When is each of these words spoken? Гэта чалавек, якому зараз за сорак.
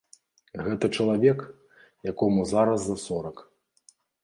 Гэта 0.67 0.89
чалавек, 0.97 1.39
якому 2.13 2.47
зараз 2.55 2.79
за 2.91 2.97
сорак. 3.05 3.47